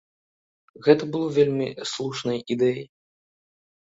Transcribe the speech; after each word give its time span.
Гэта 0.85 1.03
было 1.15 1.27
вельмі 1.35 1.67
слушнай 1.91 2.39
ідэяй. 2.55 2.83